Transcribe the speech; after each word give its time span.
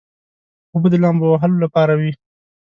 اوبه 0.73 0.87
د 0.91 0.95
لامبو 1.03 1.25
وهلو 1.31 1.61
لپاره 1.65 1.93
وي. 1.99 2.11